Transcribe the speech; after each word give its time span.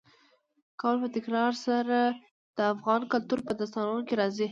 کابل 0.79 0.97
په 1.03 1.09
تکرار 1.15 1.53
سره 1.65 1.97
د 2.57 2.59
افغان 2.73 3.01
کلتور 3.11 3.39
په 3.47 3.51
داستانونو 3.59 4.01
کې 4.07 4.15
راځي. 4.21 4.47